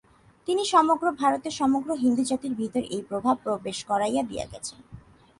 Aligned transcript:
তিনি 0.47 0.63
সমগ্র 0.65 1.05
ভারতে 1.21 1.49
সমগ্র 1.59 1.89
হিন্দুজাতির 2.03 2.53
ভিতর 2.55 2.83
এই 2.95 3.01
ভাব 3.09 3.37
প্রবেশ 3.45 3.77
করাইয়া 3.89 4.23
দিয়া 4.29 4.45
গিয়াছেন। 4.51 4.79